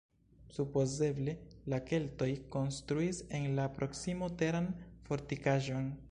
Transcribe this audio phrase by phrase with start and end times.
[0.53, 1.33] Supozeble
[1.73, 4.71] la keltoj konstruis en la proksimo teran
[5.11, 5.91] fortikaĵon.